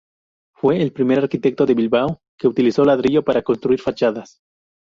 [0.55, 4.41] Fue el primer arquitecto de Bilbao que utilizó ladrillo para construir fachadas.